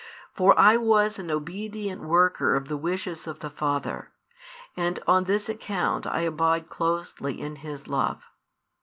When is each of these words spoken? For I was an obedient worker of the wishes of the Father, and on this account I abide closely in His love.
For 0.33 0.57
I 0.57 0.77
was 0.77 1.19
an 1.19 1.29
obedient 1.29 2.01
worker 2.01 2.55
of 2.55 2.69
the 2.69 2.75
wishes 2.75 3.27
of 3.27 3.41
the 3.41 3.51
Father, 3.51 4.09
and 4.75 4.97
on 5.05 5.25
this 5.25 5.47
account 5.47 6.07
I 6.07 6.21
abide 6.21 6.69
closely 6.69 7.39
in 7.39 7.57
His 7.57 7.87
love. 7.87 8.23